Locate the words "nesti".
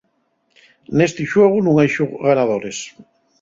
0.97-1.23